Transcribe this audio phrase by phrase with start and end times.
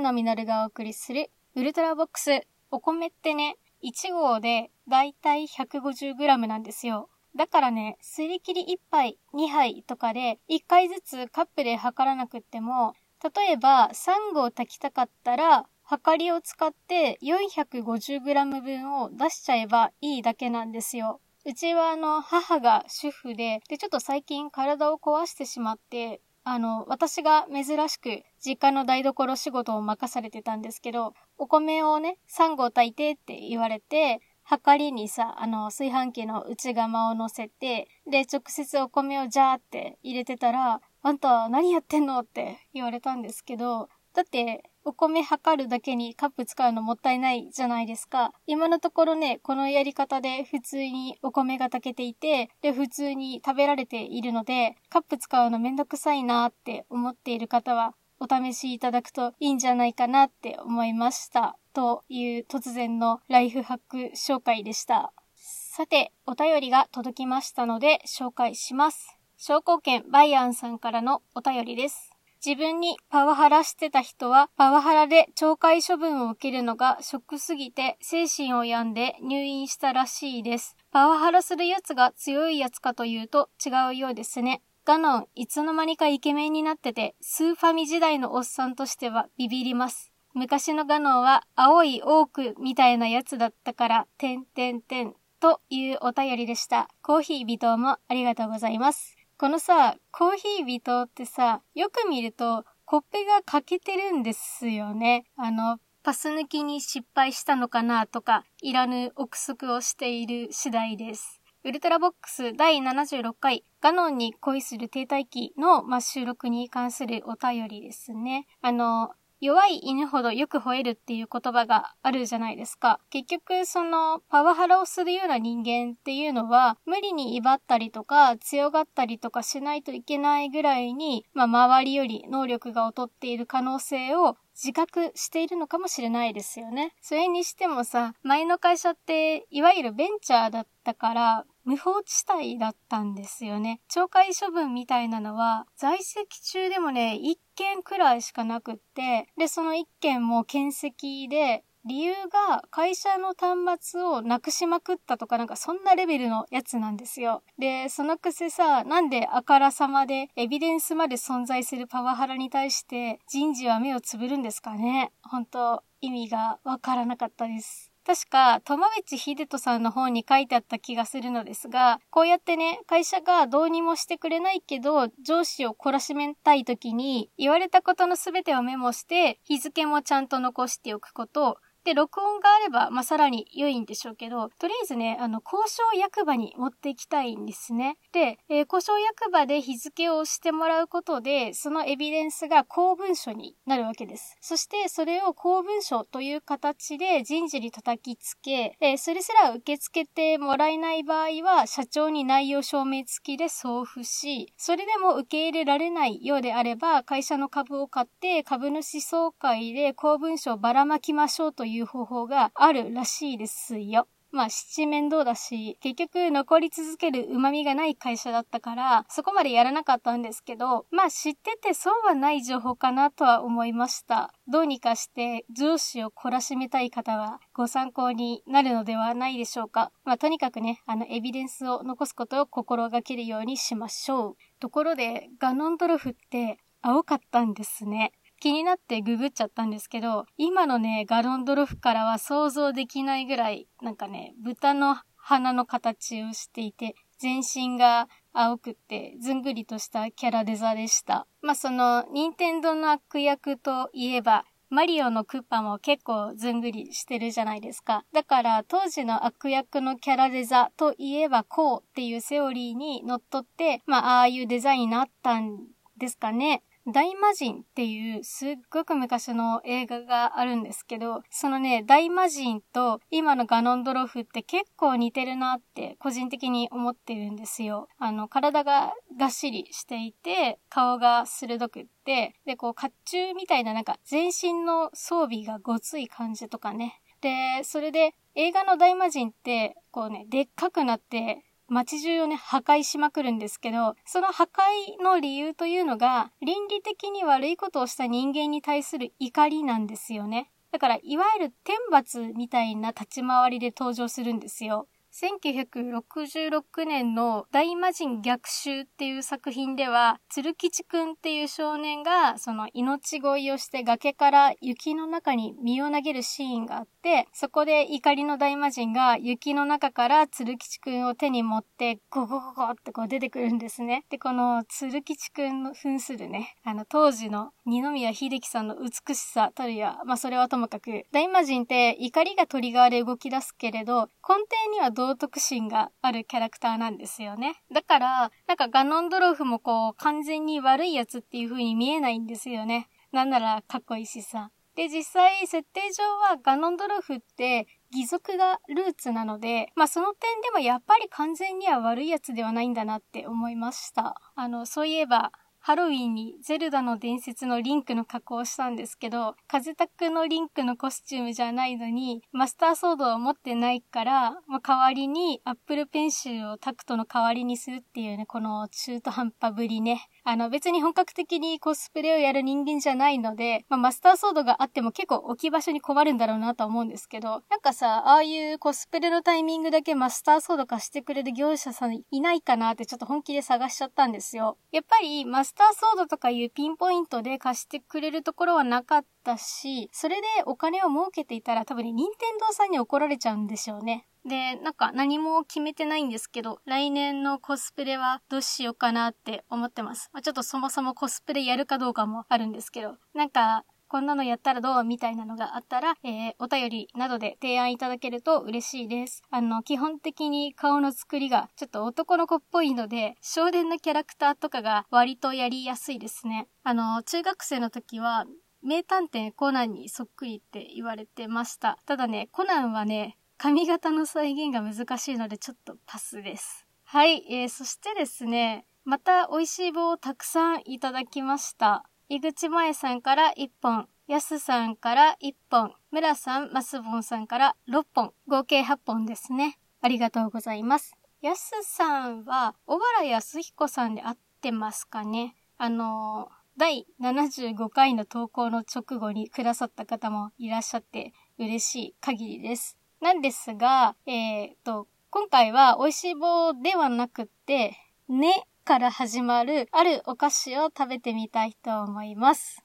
[0.00, 2.46] 上野実がお送りするウルトラボックス。
[2.70, 7.10] お米ってね、1合でだいたい 150g なんですよ。
[7.36, 21.20] だからね、すり切り1杯、2杯とかで1回ずつカップで測らなくっても、例えば3合炊きたかったら、測りを使って 450g 分を出しちゃえばいいだけなんですよ。
[21.44, 42.18] うちはあの、母が主婦で、で、ちょっと最近体を壊してしまって、あの、私が珍しく実家の台所仕事を任されてたんですけど、お米をね、3合炊いてって言われて、はかりにさ、あの、炊飯器の内釜を乗せて、で、直接お米をジャーって入れてたら、あんた何やってんの？
[42.18, 48.32] って言われたんですけど、だって、お米測るだけにカップ使うのもったいないじゃないですか。
[48.46, 61.56] 今のところね、このやり方で普通にお米が炊けていて、で、普通に食べられているので、カップ使うのめんどくさいなって思っている方は、お試しいただくといいんじゃないかなって思いました。
[61.72, 65.12] という突然のライフハック紹介でした。
[65.34, 69.18] さて、お便りが届きましたので紹介します。
[69.36, 72.11] 商工券バイアンさんからのお便りです。
[72.44, 80.76] 自分にパワハラしてた人は、パワハラで懲戒処分を受けるのがショックすぎて精神を病んで入院したらしいです。
[80.90, 84.60] パワハラする奴が強い奴かというと違うようですね。
[84.84, 90.12] ガノン、いつの間にかイケメンになってて、スーファミ時代のおっさんとしてはビビります。
[90.34, 96.88] 昔のガノンは青いオークみたいなやつだったから、てんてんてんというお便りでした。
[97.02, 99.21] コーヒー微糖もありがとうございます。
[99.42, 105.24] このさ、コーヒー微糖ってさ、よく見ると、コッペが欠けてるんですよね。
[105.36, 111.40] あの、パス抜きに失敗したのかなとか、いらぬ憶測をしている次第です。
[111.64, 118.46] ウルトラボックス第76回、ガノンに恋する停滞期の、ま収録に関するお便りですね。
[118.60, 119.10] あの、
[119.42, 123.00] 弱い犬ほどよく吠えるっていう言葉があるじゃないですか。
[123.10, 136.94] 結局、その、パワハラをするような人間っていうのは、無理に威張ったりとか、強がったりとかしないといけないぐらいに、まあ、周りより能力が劣っている可能性を自覚しているのかもしれないですよね。
[137.00, 143.80] それにしてもさ、前の会社って、いわゆるベンチャーだったから、無法地帯だったんですよね。
[143.90, 157.42] 懲戒処分みたいなのは、在籍中でもね、一件くらいしかなくって、で、その一件も検責で、理由が会社の端末をなくしまくったとかなんかそんなレベルのやつなんですよ。
[157.58, 167.91] で、そのくせさ、なんであからさまでエビデンスまで存在するパワハラに対して人事は目をつぶるんですかね本当意味がわからなかったです。
[168.04, 187.96] 確か、友道秀人さんの本に書いてあった気がするのですが、こうやってね、会社がどうにもしてくれないけど、上司を懲らしめたい時に、言われたことの全てをメモして、日付もちゃんと残しておくこと、で、録音があれば、まあ、さらに良いんでしょうけど、とりあえずね、あの、交渉役場に持っていきたいんですね。
[188.12, 194.36] で、えー、交渉役場で日付を押してもらうことで、そのエビデンスが公文書になるわけです。
[194.40, 214.06] そして、それを公文書という形で人事に叩きつけ、えー、それすら受け付けてもらえない場合は、社長に内容証明付きで送付し、それでも受け入れられないようであれば、会社の株を買って株主総会で公文書をばらまきましょうといういう方法があるらしいですよ。
[214.32, 224.32] まあ、七面倒だし、結局残り続ける旨味がない会社だったから、そこまでやらなかったんですけど、まあ知ってて損はない情報かなとは思いました。
[224.48, 229.92] どうにかして上司を懲らしめたい方はご参考になるのではないでしょうか。
[230.04, 234.36] まあとにかくね、あのエビデンスを残すことを心がけるようにしましょう。
[234.60, 238.12] ところで、ガノンドロフって青かったんですね。
[238.42, 251.28] 気になってググっちゃったんですけど、今のね、ガロンドルフからは想像できないぐらい、なんかね、豚の鼻の形をしていて、全身が青くってずんぐりとしたキャラデザでした。
[251.40, 258.04] まあ、その、任天堂の悪役といえば、マリオのクッパも結構ずんぐりしてるじゃないですか。
[258.12, 265.58] だから当時の悪役のキャラデザといえばこうっていうセオリーにのっとって、まあああいうデザインになったん
[265.98, 266.64] ですかね。
[266.88, 277.88] 大魔神っていうすっごく昔の映画があるんですけど、そのね、大魔神と今のガノンドロフって結構似てるなって個人的に思ってるんですよ。
[277.98, 287.00] あの、体ががっしりしていて、顔が鋭くって、で、こう、甲冑みたいななんか全身の装備がごつい感じとかね。
[287.20, 300.50] で、それで映画の大魔神って、こうね、でっかくなって、街中をね、破壊しまくるんですけど、その破壊の理由というのが、倫理的に悪いことをした人間に対する怒りなんですよね。
[300.70, 304.88] だから、いわゆる天罰みたいな立ち回りで登場するんですよ。
[305.12, 324.04] 1966年の大魔神逆襲っていう作品では、鶴吉くんっていう少年が、その命乞いをして崖から雪の中に身を投げるシーンがあって、そこで怒りの大魔神が雪の中から鶴吉くんを手に持って、ゴゴゴゴってこう出てくるんですね。
[324.08, 337.60] で、この鶴吉くんの扮するね、あの当時の二宮秀樹さんの美しさたるや、まあそれはともかく、大魔神って怒りがトリガーで動き出すけれど、根底には道徳心があるキャラクターなんですよね。
[337.72, 342.88] だから、なんかガノンドロフもこう、完全に悪いやつっていう風に見えないんですよね。
[343.10, 344.50] なんならかっこいいしさ。
[344.76, 354.14] で、実際、設定上はガノンドロフって義足がルーツなので、まあその点でもやっぱり完全には悪いやつではないんだなって思いました。
[354.34, 355.32] あの、そういえば、
[355.64, 370.08] ハロウィンにゼルダの伝説のリンクの加工をしたんですけど、風タクのリンクのコスチュームじゃないのに、マスターソードを持ってないから、まあ、代わりにアップルペンシルをタクトの代わりにするっていうね、この中途半端ぶりね。
[370.24, 384.58] あの別に本格的にコスプレをやる人間じゃないので、まあ、マスターソードがあっても結構置き場所に困るんだろうなと思うんですけど、なんかさ、ああいうコスプレのタイミングだけマスターソード貸してくれる業者さんいないかなってちょっと本気で探しちゃったんですよ。
[384.70, 394.06] やっぱりマスターソードとかいうピンポイントで貸してくれるところはなかったし、それでお金を儲けていたら多分ね、任天堂さんに怒られちゃうんでしょうね。
[394.24, 400.10] で、なんか何も決めてないんですけど、来年のコスプレはどうしようかなって思ってます。
[400.12, 409.22] まあ、ちょっとそもそもコスプレやるかどうかもあるんですけど、なんか、こんなのやったらどうみたいなのがあったら、えー、お便りなどで提案いただけると嬉しいです。
[409.30, 416.48] あの、基本的に顔の作りがちょっと男の子っぽいので、少年のキャラクターとかが割とやりやすいですね。
[416.62, 418.24] あの、中学生の時は、
[418.62, 421.78] 名探偵コナンにそっくりって言われてました。
[421.84, 426.64] ただね、コナンはね、髪型の再現が難しいのでちょっとパスです。
[426.84, 431.84] はい、えー、そしてですね、また美味しい棒をたくさんいただきました。
[432.08, 439.58] 井口前さんから1本、やすさんから1本、村さん、ますぼんさんから6本、合計8本ですね。
[439.80, 440.94] ありがとうございます。
[441.20, 452.78] やすさんは、小原康彦さんで合ってますかねあのー、第75回の投稿の直後にくださった方もいらっしゃって嬉しい限りです。
[453.02, 457.76] なんですが、えっ、と、今回は美味しい棒ではなくて、
[458.08, 462.62] ねから始まるあるお菓子を食べてみたいと思います。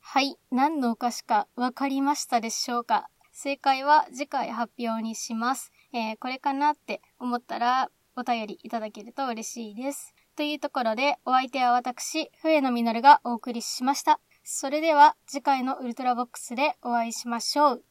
[0.00, 0.38] はい。
[0.50, 3.10] 何のお菓子かわかりましたでしょうか？
[3.30, 5.70] 正解は次回発表にします。
[5.94, 10.12] えー、これかなって思ったらお便りいただけると嬉しいです。
[10.36, 14.20] というところで、お相手は私、笛野実がお送りしました。
[14.42, 17.84] それでは次回のウルトラボックスでお会いしましょう。